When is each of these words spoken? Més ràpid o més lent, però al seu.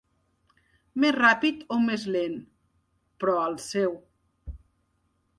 Més 1.01 1.11
ràpid 1.15 1.59
o 1.75 1.77
més 1.83 2.05
lent, 2.15 2.39
però 3.25 3.35
al 3.41 3.59
seu. 3.65 3.93